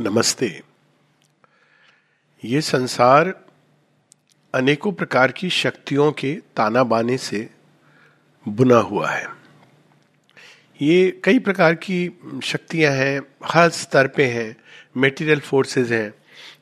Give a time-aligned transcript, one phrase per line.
[0.00, 0.62] नमस्ते।
[2.44, 3.44] ये संसार
[4.54, 7.50] अनेकों प्रकार की शक्तियों के ताना बाने से
[8.48, 9.28] बुना हुआ है।
[10.82, 14.56] ये कई प्रकार की शक्तियाँ हैं, हर स्तर पे हैं
[14.96, 16.14] मेटीरियल फोर्सेस हैं,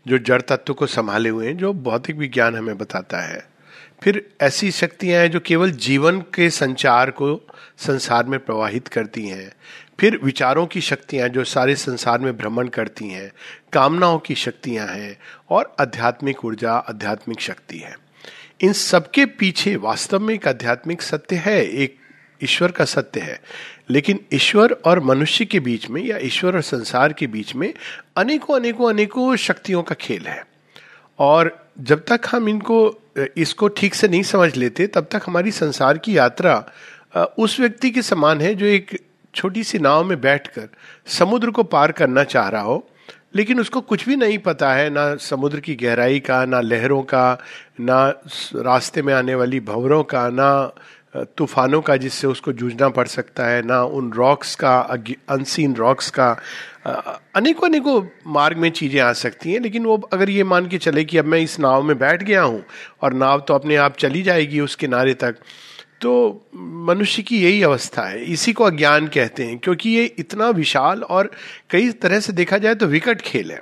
[0.07, 3.54] जो जड़ तत्व को संभाले हुए हैं, जो भौतिक विज्ञान हमें बताता है।
[4.03, 7.47] फिर ऐसी शक्तियाँ हैं जो केवल जीवन के संचार को
[7.79, 9.53] संसार में प्रवाहित करती हैं।
[10.01, 13.33] फिर विचारों की शक्तियाँ जो सारे संसार में भ्रमण करती हैं,
[13.73, 15.19] कामनाओं की शक्तियाँ हैं
[15.51, 17.99] और आध्यात्मिक ऊर्जा, आध्यात्मिक शक्ति है।
[18.61, 21.97] इन सबके पीछे वास्तव में एक आध्यात्मिक सत्य है, एक
[22.45, 23.41] ईश्वर का सत्य है।
[23.91, 27.75] लेकिन ईश्वर और मनुष्य के बीच में या ईश्वर और संसार के बीच में
[28.17, 30.54] अनेकों अनेकों अनेकों शक्तियों का खेल है।
[31.19, 32.79] और जब तक हम इनको,
[33.37, 36.65] इसको ठीक से नहीं समझ लेते, तब तक हमारी संसार की यात्रा
[37.39, 38.99] उस व्यक्ति के समान है जो एक
[39.35, 40.69] छोटी सी नाव में बैठकर
[41.07, 42.89] समुद्र को पार करना चाह रहा हो।
[43.35, 47.39] लेकिन उसको कुछ भी नहीं पता है, ना समुद्र की गहराई का, ना लहरों का,
[47.81, 48.09] ना
[48.57, 50.73] रास्ते में आने वाली भंवरों का, ना
[51.17, 56.31] तूफानों का जिससे उसको जूझना पड़ सकता है, ना उन रॉक्स का अनसीन रॉक्स का
[57.37, 61.05] अनेकों अनेकों मार्ग में चीज़ें आ सकती हैं, लेकिन वो अगर ये मान के चले
[61.05, 62.65] कि अब मैं इस नाव में बैठ गया हूँ
[63.03, 65.37] और नाव तो अपने आप चली जाएगी उस किनारे तक
[66.01, 66.13] तो
[66.87, 71.31] मनुष्य की यही अवस्था है। इसी को अज्ञान कहते हैं, क्योंकि ये इतना विशाल और
[71.71, 73.61] कई तरह से देखा जाए तो विकट खेल है।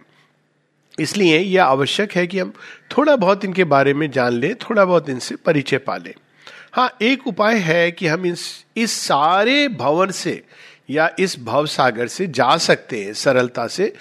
[0.99, 2.53] इसलिए यह आवश्यक है कि हम
[2.97, 6.13] थोड़ा बहुत इनके बारे में जान लें, थोड़ा बहुत इनसे परिचय पा लें
[6.75, 10.43] हाँ एक उपाय है कि हम इस इस सारे भवन से
[10.91, 13.93] या इस भव सागर से जा सकते हैं सरलता से।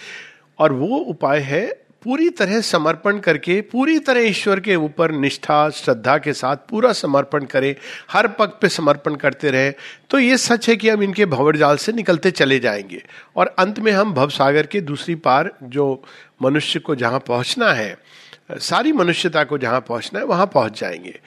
[0.59, 6.17] और वो उपाय है पूरी तरह समर्पण करके, पूरी तरह ईश्वर के ऊपर निष्ठा, श्रद्धा
[6.17, 7.75] के साथ पूरा समर्पण करें,
[8.11, 9.71] हर पग पे समर्पण करते रहे।
[10.09, 13.03] तो ये सच है कि हम इनके भंवर जाल से निकलते चले जाएँगे।
[13.35, 16.03] और अंत में हम भवसागर के दूसरी पार, जो
[16.41, 17.97] मनुष्य को जहाँ पहुँचना है
[18.59, 21.19] सारी मनुष्यता को जहाँ पहुँचना है, वहाँ पहुँच जाएँगे।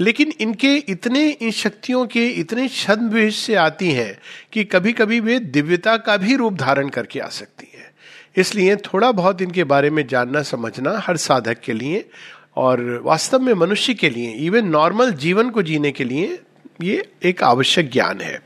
[0.00, 4.18] लेकिन इनके इतने, इन शक्तियों के इतने छंद से आती हैं
[4.52, 7.90] कि कभी कभी वे दिव्यता का भी रूप धारण करके आ सकती हैं।
[8.36, 12.08] इसलिए थोड़ा बहुत इनके बारे में जानना, समझना हर साधक के लिए
[12.56, 16.38] और वास्तव में मनुष्य के लिए इवन नॉर्मल जीवन को जीने के लिए
[16.82, 18.42] ये एक आवश्यक ज्ञान है।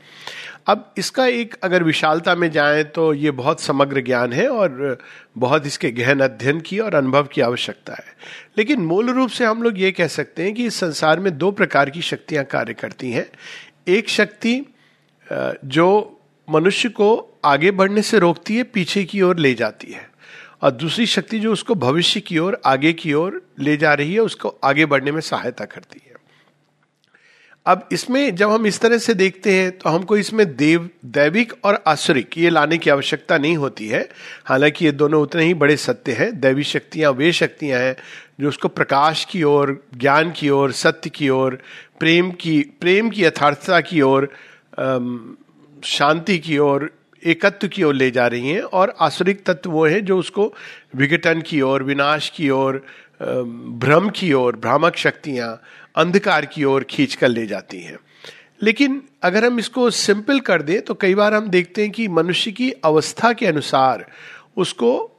[0.67, 4.97] अब इसका एक अगर विशालता में जाएँ तो ये बहुत समग्र ज्ञान है और
[5.37, 8.15] बहुत इसके गहन अध्ययन की और अनुभव की आवश्यकता है।
[8.57, 11.51] लेकिन मूल रूप से हम लोग ये कह सकते हैं कि इस संसार में दो
[11.51, 13.29] प्रकार की शक्तियाँ कार्य करती हैं।
[13.87, 14.61] एक शक्ति
[15.65, 16.19] जो
[16.49, 20.09] मनुष्य को आगे बढ़ने से रोकती है, पीछे की ओर ले जाती है।
[20.61, 24.19] और दूसरी शक्ति जो उसको भविष्य की ओर, आगे की ओर ले जा रही है,
[24.19, 26.16] उसको आगे बढ़ने में सहायता करती है।
[27.67, 31.81] अब इसमें जब हम इस तरह से देखते हैं तो हमको इसमें देव, दैविक और
[31.87, 34.07] आसुरिक, ये लाने की आवश्यकता नहीं होती है।
[34.45, 37.95] हालाँकि ये दोनों उतने ही बड़े सत्य हैं, दैवी शक्तियाँ, वे शक्तियाँ हैं,
[38.39, 41.59] जो उसको प्रकाश की ओर, ज्ञान की ओर, सत्य की ओर,
[41.99, 44.29] प्रेम की प्रेम की यथार्थता की ओर
[45.83, 46.89] शांति की ओर,
[47.23, 50.53] एकत्व की ओर ले जा रही हैं, और आसुरिक तत्व वो है जो उसको
[50.95, 52.83] विघटन की ओर, विनाश की ओर
[53.21, 55.59] भ्रम की ओर, भ्रामक शक्तियाँ
[55.97, 57.97] अंधकार की ओर खींच कर ले जाती हैं।
[58.61, 62.51] लेकिन अगर हम इसको सिंपल कर दें तो कई बार हम देखते हैं कि मनुष्य
[62.51, 64.05] की अवस्था के अनुसार
[64.57, 65.11] उसको,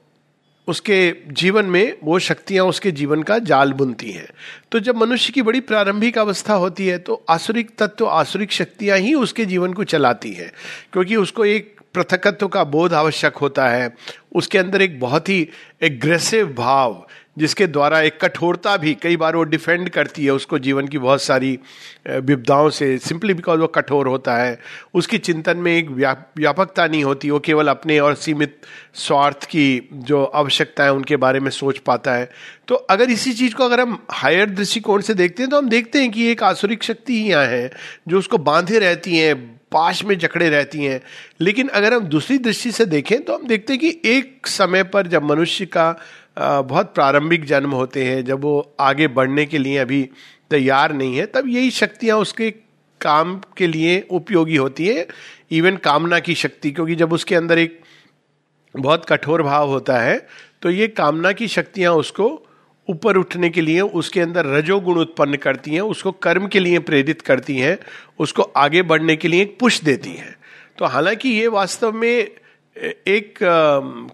[0.68, 4.28] उसके जीवन में वो शक्तियाँ उसके जीवन का जाल बुनती हैं।
[4.72, 9.14] तो जब मनुष्य की बड़ी प्रारंभिक अवस्था होती है तो आसुरिक तत्व, आसुरिक शक्तियाँ ही
[9.14, 10.52] उसके जीवन को चलाती हैं।
[10.92, 13.94] क्योंकि उसको एक पृथकत्व का बोध आवश्यक होता है।
[14.34, 15.48] उसके अंदर एक बहुत ही
[15.82, 17.06] एग्रेसिव भाव
[17.38, 21.22] जिसके द्वारा एक कठोरता भी कई बार वो डिफेंड करती है उसको जीवन की बहुत
[21.22, 21.58] सारी
[22.08, 24.58] विपदाओं से सिंपली बिकॉज़ वो कठोर होता है।
[24.94, 28.56] उसकी चिंतन में एक व्यापकता नहीं होती, वो केवल अपने और सीमित
[28.96, 32.30] स्वार्थ की जो आवश्यकता है उनके बारे में सोच पाता है।
[32.68, 35.98] तो अगर इसी चीज़ को अगर हम हायर दृष्टिकोण से देखते हैं तो हम देखते
[35.98, 37.70] हैं कि एक आसुरिक शक्ति ही यहाँ है,
[38.08, 39.36] जो उसको बांधे रहती हैं,
[39.72, 41.00] पाश में जकड़े रहती हैं।
[41.40, 45.06] लेकिन अगर हम दूसरी दृष्टि से देखें तो हम देखते हैं कि एक समय पर
[45.06, 45.90] जब मनुष्य का
[46.38, 50.02] बहुत प्रारंभिक जन्म होते हैं, जब वो आगे बढ़ने के लिए अभी
[50.50, 52.50] तैयार नहीं है, तब यही शक्तियाँ उसके
[53.00, 55.06] काम के लिए उपयोगी होती है
[55.50, 57.80] इवन कामना की शक्ति, क्योंकि जब उसके अंदर एक
[58.74, 60.26] बहुत कठोर भाव होता है
[60.62, 62.26] तो ये कामना की शक्तियाँ उसको
[62.88, 67.22] ऊपर उठने के लिए, उसके अंदर रजोगुण उत्पन्न करती हैं, उसको कर्म के लिए प्रेरित
[67.22, 67.78] करती हैं,
[68.18, 70.34] उसको आगे बढ़ने के लिए एक पुश देती हैं।
[70.78, 72.30] तो हालाँकि ये वास्तव में
[72.78, 73.38] एक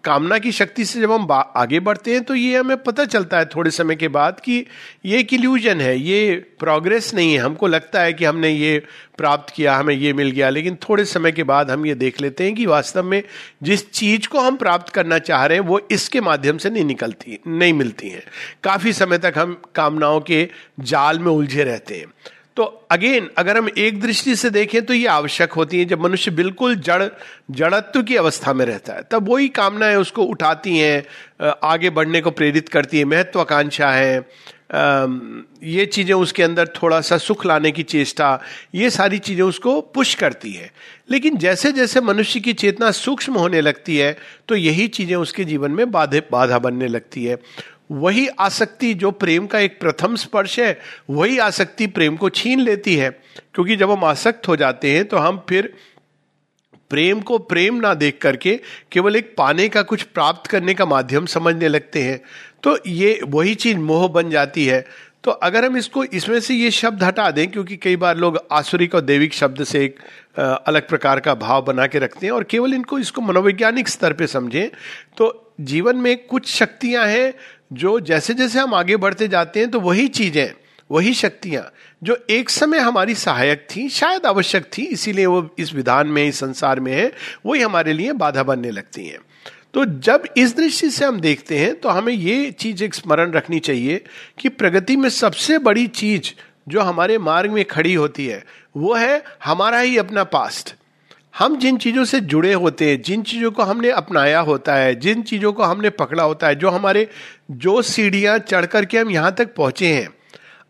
[0.05, 3.45] कामना की शक्ति से जब हम आगे बढ़ते हैं तो ये हमें पता चलता है
[3.47, 4.65] थोड़े समय के बाद कि
[5.05, 8.79] ये एक इल्यूजन है, ये प्रोग्रेस नहीं है। हमको लगता है कि हमने ये
[9.19, 12.45] प्राप्त किया, हमें ये मिल गया, लेकिन थोड़े समय के बाद हम ये देख लेते
[12.45, 13.23] हैं कि वास्तव में
[13.63, 17.39] जिस चीज़ को हम प्राप्त करना चाह रहे हैं, वो इसके माध्यम से नहीं निकलती,
[17.47, 18.23] नहीं मिलती हैं।
[18.65, 20.49] काफ़ी समय तक हम कामनाओं के
[20.81, 22.07] जाल में उलझे रहते हैं।
[22.57, 26.31] तो अगेन अगर हम एक दृष्टि से देखें तो ये आवश्यक होती है जब मनुष्य
[26.31, 27.09] बिल्कुल जड़,
[27.51, 32.31] जड़त्व की अवस्था में रहता है, तब वही कामनाएँ उसको उठाती हैं आगे बढ़ने को
[32.33, 34.27] प्रेरित करती है, महत्वाकांक्षा है
[34.75, 38.41] ये चीज़ें उसके अंदर थोड़ा सा सुख लाने की चेष्टा,
[38.75, 40.71] ये सारी चीज़ें उसको पुश करती है।
[41.11, 44.17] लेकिन जैसे जैसे मनुष्य की चेतना सूक्ष्म होने लगती है
[44.49, 47.39] तो यही चीज़ें उसके जीवन में बाधे, बाधा बनने लगती है।
[47.91, 50.79] वही आसक्ति जो प्रेम का एक प्रथम स्पर्श है,
[51.11, 53.11] वही आसक्ति प्रेम को छीन लेती है।
[53.55, 55.73] क्योंकि जब हम आसक्त हो जाते हैं तो हम फिर
[56.91, 58.55] प्रेम को प्रेम ना देख करके
[58.93, 62.21] केवल एक पाने का कुछ प्राप्त करने का माध्यम समझने लगते हैं।
[62.63, 64.85] तो ये वही चीज़ मोह बन जाती है।
[65.25, 68.95] तो अगर हम इसको, इसमें से ये शब्द हटा दें, क्योंकि कई बार लोग आसुरिक
[68.95, 69.99] और देविक शब्द से एक
[70.67, 74.27] अलग प्रकार का भाव बना के रखते हैं और केवल इनको, इसको मनोवैज्ञानिक स्तर पे
[74.27, 74.69] समझें
[75.17, 77.33] तो जीवन में कुछ शक्तियाँ हैं
[77.75, 80.53] जो जैसे जैसे हम आगे बढ़ते जाते हैं तो वही चीज़ें,
[80.91, 81.63] वही शक्तियाँ,
[82.03, 86.39] जो एक समय हमारी सहायक थी, शायद आवश्यक थी, इसीलिए वो इस विधान में, इस
[86.41, 87.11] संसार में है,
[87.47, 89.19] वही हमारे लिए बाधा बनने लगती हैं।
[89.75, 93.59] तो जब इस दृष्टि से हम देखते हैं तो हमें ये चीज़ एक स्मरण रखनी
[93.61, 94.05] चाहिए
[94.39, 96.33] कि प्रगति में सबसे बड़ी चीज़
[96.69, 98.45] जो हमारे मार्ग में खड़ी होती है,
[98.77, 100.75] वो है हमारा ही अपना पास्ट
[101.35, 105.23] हम जिन चीज़ों से जुड़े होते हैं, जिन चीज़ों को हमने अपनाया होता है, जिन
[105.23, 107.09] चीज़ों को हमने पकड़ा होता है, जो हमारे,
[107.51, 110.09] जो सीढ़ियाँ चढ़ करके हम यहाँ तक पहुँचे हैं,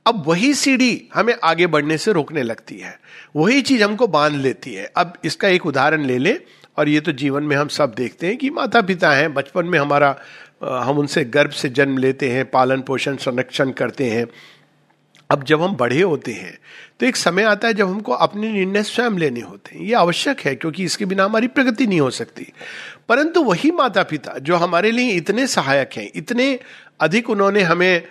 [0.06, 2.98] अब वही सीढ़ी हमें आगे बढ़ने से रोकने लगती है।
[3.36, 6.38] वही चीज़ हमको बाँध लेती है। अब इसका एक उदाहरण ले लें,
[6.78, 9.78] और ये तो जीवन में हम सब देखते हैं कि माता पिता हैं, बचपन में
[9.78, 10.16] हमारा
[10.64, 14.26] हम उनसे गर्भ से जन्म लेते हैं पालन पोषण संरक्षण करते हैं।
[15.30, 16.58] अब जब हम बड़े होते हैं
[17.00, 20.40] तो एक समय आता है जब हमको अपने निर्णय स्वयं लेने होते हैं। ये आवश्यक
[20.40, 22.46] है, क्योंकि इसके बिना हमारी प्रगति नहीं हो सकती।
[23.08, 26.58] परंतु वही माता पिता जो हमारे लिए इतने सहायक हैं, इतने
[27.00, 28.02] अधिक उन्होंने हमें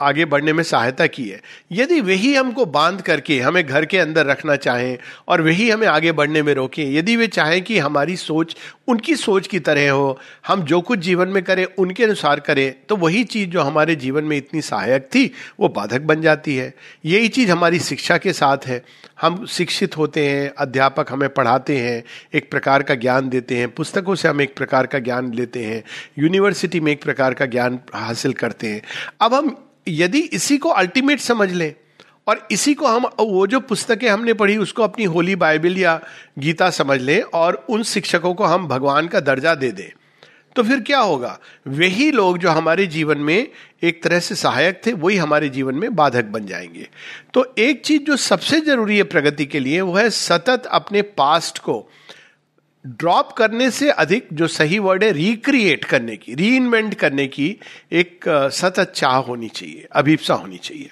[0.00, 1.40] आगे बढ़ने में सहायता की है।
[1.72, 4.98] यदि वही हमको बाँध करके, हमें घर के अंदर रखना चाहें
[5.28, 8.56] और वही हमें आगे बढ़ने में रोकें, यदि वे चाहें कि हमारी सोच
[8.90, 12.96] उनकी सोच की तरह हो, हम जो कुछ जीवन में करें, उनके अनुसार करें तो
[12.96, 16.72] वही चीज़ जो हमारे जीवन में इतनी सहायक थी, वो बाधक बन जाती है।
[17.04, 18.82] यही चीज़ हमारी शिक्षा के साथ है।
[19.20, 22.02] हम शिक्षित होते हैं, अध्यापक हमें पढ़ाते हैं,
[22.34, 25.82] एक प्रकार का ज्ञान देते हैं, पुस्तकों से हम एक प्रकार का ज्ञान लेते हैं,
[26.18, 28.82] यूनिवर्सिटी में एक प्रकार का ज्ञान हासिल करते हैं।
[29.20, 29.56] अब हम
[29.88, 31.74] यदि इसी को अल्टीमेट समझ लें
[32.30, 36.00] और इसी को हम, वो जो पुस्तकें हमने पढ़ी, उसको अपनी होली बाइबल या
[36.38, 39.96] गीता समझ लें और उन शिक्षकों को हम भगवान का दर्जा दे दें।
[40.56, 41.38] तो फिर क्या होगा?
[41.68, 43.48] वही लोग जो हमारे जीवन में
[43.82, 46.88] एक तरह से सहायक थे, वही हमारे जीवन में बाधक बन जाएँगे।
[47.34, 51.58] तो एक चीज़ जो सबसे ज़रूरी है प्रगति के लिए, वो है सतत अपने पास्ट
[51.58, 51.90] को
[52.86, 56.58] ड्रॉप करने से अधिक जो सही वर्ड है रिक्रिएट करने की री
[56.94, 57.56] करने की
[57.92, 60.90] एक सतत चाह होनी चाहिए, अभिप्सा होनी चाहिए।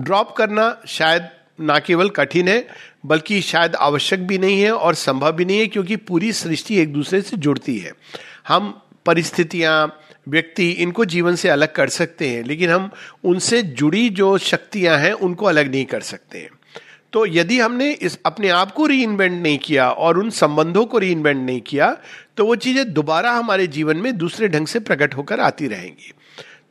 [0.00, 1.28] ड्रॉप करना शायद
[1.60, 2.66] ना केवल कठिन है,
[3.06, 6.92] बल्कि शायद आवश्यक भी नहीं है और संभव भी नहीं है, क्योंकि पूरी सृष्टि एक
[6.92, 7.92] दूसरे से जुड़ती है।
[8.48, 9.98] हम परिस्थितियाँ,
[10.28, 12.90] व्यक्ति इनको जीवन से अलग कर सकते हैं, लेकिन हम
[13.24, 16.50] उनसे जुड़ी जो शक्तियाँ हैं, उनको अलग नहीं कर सकते हैं।
[17.12, 21.14] तो यदि हमने इस अपने आप को री नहीं किया और उन संबंधों को री
[21.14, 21.96] नहीं किया
[22.36, 26.12] तो वो चीज़ें दोबारा हमारे जीवन में दूसरे ढंग से प्रकट होकर आती रहेंगी।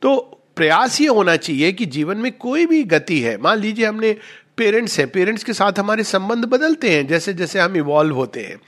[0.02, 4.12] तो प्रयास ये होना चाहिए कि जीवन में कोई भी गति है। मान लीजिए हमने
[4.56, 8.60] पेरेंट्स हैं, पेरेंट्स के साथ हमारे संबंध बदलते हैं, जैसे जैसे हम इवॉल्व होते हैं।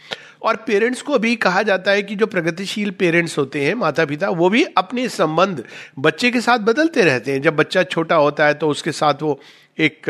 [0.42, 4.30] और पेरेंट्स को भी कहा जाता है कि जो प्रगतिशील पेरेंट्स होते हैं माता पिता
[4.30, 5.62] वो भी अपने संबंध
[5.98, 9.38] बच्चे के साथ बदलते रहते हैं। जब बच्चा छोटा होता है तो उसके साथ वो
[9.78, 10.08] एक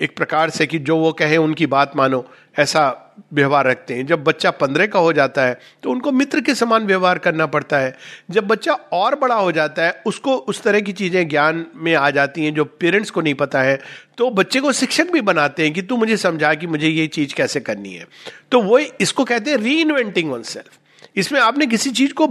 [0.00, 2.24] एक प्रकार से कि जो वो कहे उनकी बात मानो।
[2.56, 6.54] ऐसा व्यवहार रखते हैं। जब बच्चा पंद्रह का हो जाता है तो उनको मित्र के
[6.54, 7.94] समान व्यवहार करना पड़ता है।
[8.30, 12.10] जब बच्चा और बड़ा हो जाता है, उसको उस तरह की चीज़ें ज्ञान में आ
[12.10, 13.78] जाती हैं जो पेरेंट्स को नहीं पता है।
[14.18, 17.34] तो बच्चे को शिक्षक भी बनाते हैं कि तू मुझे समझा कि मुझे ये चीज़
[17.34, 18.06] कैसे करनी है।
[18.52, 20.78] तो वो इसको कहते हैं री इन्वेंटिंग वन सेल्फ
[21.16, 22.28] इसमें आपने किसी चीज़ को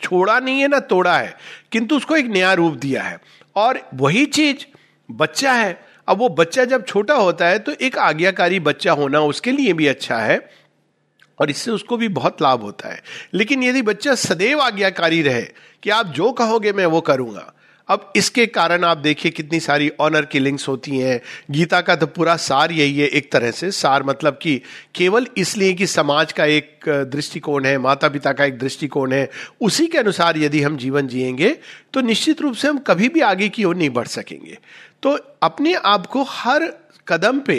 [0.00, 1.34] छोड़ा नहीं है ना तोड़ा है,
[1.72, 3.18] किंतु उसको एक नया रूप दिया है।
[3.56, 4.64] और वही चीज़
[5.08, 5.72] बच्चा है
[6.12, 9.86] अब वो बच्चा जब छोटा होता है तो एक आज्ञाकारी बच्चा होना उसके लिए भी
[9.86, 10.50] अच्छा है
[11.38, 13.02] और इससे उसको भी बहुत लाभ होता है।
[13.34, 15.42] लेकिन यदि बच्चा सदैव आज्ञाकारी रहे
[15.82, 17.54] कि आप जो कहोगे मैं वो करूँगा
[17.92, 21.20] अब इसके कारण आप देखिए कितनी सारी ऑनर किलिंग्स होती हैं।
[21.50, 24.60] गीता का तो पूरा सार यही है एक तरह से। सार मतलब कि
[24.94, 29.28] केवल इसलिए कि समाज का एक दृष्टिकोण है माता पिता का एक दृष्टिकोण है,
[29.60, 31.56] उसी के अनुसार यदि हम जीवन जिएँगे
[31.94, 34.58] तो निश्चित रूप से हम कभी भी आगे की ओर नहीं बढ़ सकेंगे।
[35.02, 36.72] तो अपने आप को हर
[37.08, 37.58] कदम पे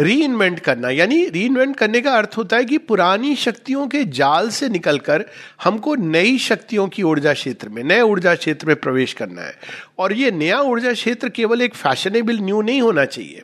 [0.00, 4.04] री इन्वेंट करना। यानी री इन्वेंट करने का अर्थ होता है कि पुरानी शक्तियों के
[4.04, 5.24] जाल से निकलकर
[5.64, 9.54] हमको नई शक्तियों की ऊर्जा क्षेत्र में नए ऊर्जा क्षेत्र में प्रवेश करना है।
[9.98, 13.42] और ये नया ऊर्जा क्षेत्र केवल एक फैशनेबल न्यू नहीं होना चाहिए।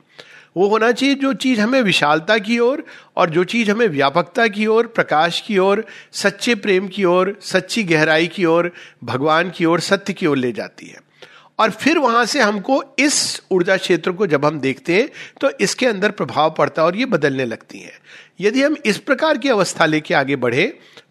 [0.57, 2.85] वो होना चाहिए जो चीज़ हमें विशालता की ओर और,
[3.17, 7.83] और जो चीज़ हमें व्यापकता की ओर प्रकाश की ओर सच्चे प्रेम की ओर सच्ची
[7.83, 8.73] गहराई की ओर
[9.05, 11.14] भगवान की ओर सत्य की ओर ले जाती है।
[11.59, 15.09] और फिर वहाँ से हमको इस ऊर्जा क्षेत्र को जब हम देखते हैं
[15.41, 17.93] तो इसके अंदर प्रभाव पड़ता है और ये बदलने लगती है।
[18.41, 20.67] यदि हम इस प्रकार की अवस्था लेके आगे बढ़े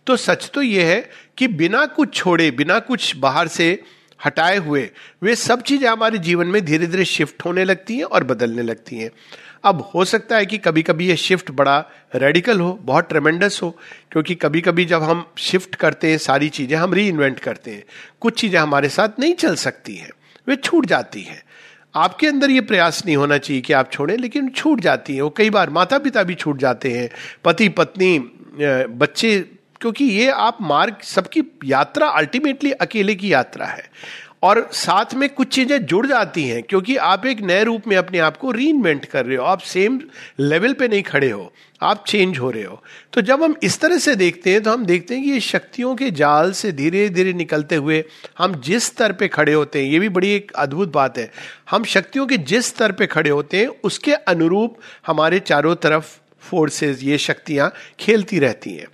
[0.07, 3.83] तो सच तो ये है कि बिना कुछ छोड़े, बिना कुछ बाहर से
[4.19, 4.89] हटाए हुए,
[5.21, 8.97] वे सब चीज़ें हमारे जीवन में धीरे धीरे शिफ्ट होने लगती हैं और बदलने लगती
[8.97, 9.09] हैं।
[9.63, 11.77] अब हो सकता है कि कभी कभी ये शिफ्ट बड़ा
[12.15, 13.69] रेडिकल हो, बहुत ट्रेमेंडस हो,
[14.11, 17.83] क्योंकि कभी कभी जब हम शिफ्ट करते हैं, सारी चीज़ें हम री इन्वेंट करते हैं,
[18.21, 20.11] कुछ चीज़ें हमारे साथ नहीं चल सकती हैं।
[20.47, 21.41] वे छूट जाती हैं।
[21.95, 25.29] आपके अंदर ये प्रयास नहीं होना चाहिए कि आप छोड़ें, लेकिन छूट जाती हैं। वो
[25.29, 27.09] कई बार माता पिता भी छूट जाते हैं
[27.45, 28.17] पति पत्नी
[28.89, 29.39] बच्चे,
[29.81, 33.83] क्योंकि ये आप मार्ग, सबकी यात्रा अल्टीमेटली अकेले की यात्रा है।
[34.43, 38.19] और साथ में कुछ चीज़ें जुड़ जाती हैं, क्योंकि आप एक नए रूप में अपने
[38.19, 38.71] आप को री
[39.11, 39.99] कर रहे हो। आप सेम
[40.39, 41.51] लेवल पे नहीं खड़े हो।
[41.83, 42.81] आप चेंज हो रहे हो।
[43.13, 45.95] तो जब हम इस तरह से देखते हैं तो हम देखते हैं कि ये शक्तियों
[45.95, 48.03] के जाल से धीरे धीरे निकलते हुए
[48.37, 51.31] हम जिस स्तर पे खड़े होते हैं, ये भी बड़ी एक अद्भुत बात है।
[51.69, 57.03] हम शक्तियों के जिस स्तर पे खड़े होते हैं, उसके अनुरूप हमारे चारों तरफ़ फोर्सेस
[57.03, 58.87] ये शक्तियाँ खेलती रहती हैं।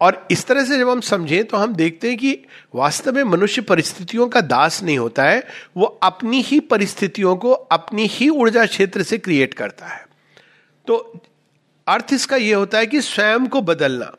[0.00, 2.36] और इस तरह से जब हम समझें तो हम देखते हैं कि
[2.74, 5.42] वास्तव में मनुष्य परिस्थितियों का दास नहीं होता है,
[5.76, 10.06] वो अपनी ही परिस्थितियों को अपनी ही ऊर्जा क्षेत्र से क्रिएट करता है।
[10.86, 11.20] तो
[11.88, 14.12] अर्थ इसका यह होता है कि स्वयं को बदलना।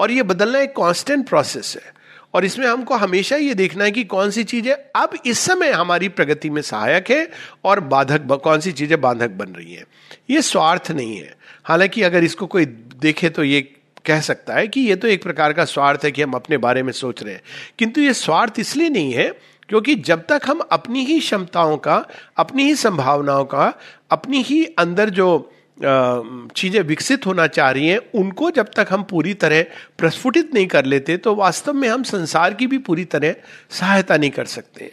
[0.00, 1.92] और ये बदलना एक कांस्टेंट प्रोसेस है।
[2.34, 6.08] और इसमें हमको हमेशा ये देखना है कि कौन सी चीज़ें अब इस समय हमारी
[6.08, 7.30] प्रगति में सहायक है
[7.64, 9.84] और बाधक कौन सी चीज़ें बाधक बन रही हैं।
[10.30, 12.64] ये स्वार्थ नहीं है। हालाँकि अगर इसको कोई
[13.00, 13.60] देखे तो ये
[14.06, 16.82] कह सकता है कि ये तो एक प्रकार का स्वार्थ है कि हम अपने बारे
[16.82, 17.42] में सोच रहे हैं।
[17.78, 19.28] किंतु ये स्वार्थ इसलिए नहीं है
[19.68, 22.06] क्योंकि जब तक हम अपनी ही क्षमताओं का,
[22.36, 23.74] अपनी ही संभावनाओं का,
[24.10, 29.34] अपनी ही अंदर जो चीज़ें विकसित होना चाह रही हैं, उनको जब तक हम पूरी
[29.34, 29.64] तरह
[29.98, 33.34] प्रस्फुटित नहीं कर लेते तो वास्तव में हम संसार की भी पूरी तरह
[33.70, 34.90] सहायता नहीं कर सकते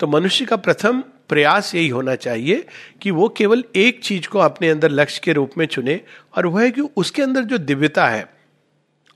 [0.00, 2.64] तो मनुष्य का प्रथम प्रयास यही होना चाहिए
[3.02, 6.00] कि वो केवल एक चीज़ को अपने अंदर लक्ष्य के रूप में चुने,
[6.36, 8.26] और वह है कि उसके अंदर जो दिव्यता है,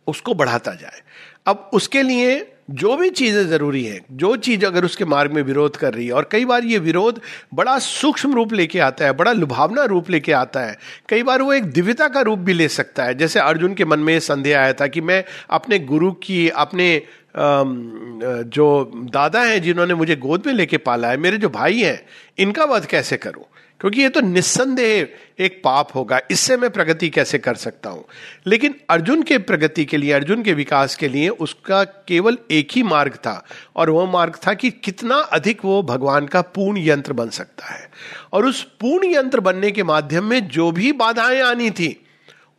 [0.06, 1.00] उसको बढ़ाता जाए।
[1.47, 5.76] अब उसके लिए जो भी चीज़ें ज़रूरी हैं, जो चीज़ अगर उसके मार्ग में विरोध
[5.76, 7.21] कर रही है, और कई बार ये विरोध
[7.54, 10.76] बड़ा सूक्ष्म रूप लेके आता है, बड़ा लुभावना रूप लेके आता है।
[11.09, 13.99] कई बार वो एक दिव्यता का रूप भी ले सकता है। जैसे अर्जुन के मन
[14.00, 17.02] में संदेह आया था कि मैं अपने गुरु की, अपने
[17.37, 22.00] जो दादा हैं जिन्होंने मुझे गोद में लेके पाला है, मेरे जो भाई हैं,
[22.38, 23.44] इनका वध कैसे करूँ?
[23.84, 25.08] क्योंकि ये तो निस्संदेह
[25.44, 28.04] एक पाप होगा, इससे मैं प्रगति कैसे कर सकता हूँ?
[28.46, 32.82] लेकिन अर्जुन के प्रगति के लिए, अर्जुन के विकास के लिए उसका केवल एक ही
[32.82, 37.28] मार्ग था, और वह मार्ग था कि कितना अधिक वो भगवान का पूर्ण यंत्र बन
[37.28, 37.90] सकता है।
[38.32, 42.06] और उस पूर्ण यंत्र बनने के माध्यम में जो भी बाधाएँ आनी थी,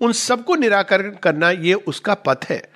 [0.02, 2.70] उन सबको निराकरण करना ये उसका पथ है।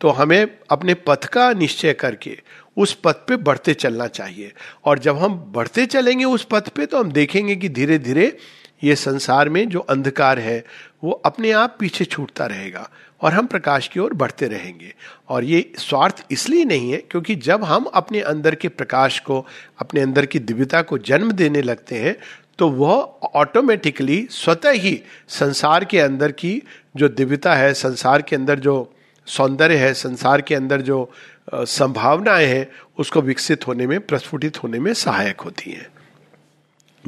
[0.00, 2.38] तो हमें अपने पथ का निश्चय करके
[2.80, 4.52] उस पथ पे बढ़ते चलना चाहिए।
[4.84, 8.36] और जब हम बढ़ते चलेंगे उस पथ पे तो हम देखेंगे कि धीरे धीरे
[8.82, 10.64] ये संसार में जो अंधकार है,
[11.04, 12.88] वो अपने आप पीछे छूटता रहेगा
[13.20, 14.92] और हम प्रकाश की ओर बढ़ते रहेंगे।
[15.28, 19.44] और ये स्वार्थ इसलिए नहीं है क्योंकि जब हम अपने अंदर के प्रकाश को,
[19.78, 22.16] अपने अंदर की दिव्यता को जन्म देने लगते हैं
[22.58, 26.62] तो वह ऑटोमेटिकली स्वतः ही संसार के अंदर की
[26.96, 28.92] जो दिव्यता है, संसार के अंदर जो
[29.28, 31.10] सौंदर्य है, संसार के अंदर जो
[31.54, 35.88] संभावनाएँ हैं उसको विकसित होने में प्रस्फुटित होने में सहायक होती हैं।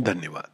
[0.00, 0.51] धन्यवाद।